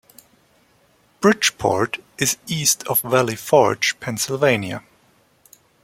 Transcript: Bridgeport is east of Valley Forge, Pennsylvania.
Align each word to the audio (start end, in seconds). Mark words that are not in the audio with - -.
Bridgeport 1.19 1.99
is 2.17 2.37
east 2.47 2.81
of 2.87 3.01
Valley 3.01 3.35
Forge, 3.35 3.99
Pennsylvania. 3.99 4.81